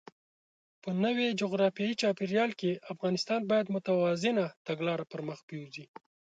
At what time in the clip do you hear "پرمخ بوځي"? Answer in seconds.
5.11-5.85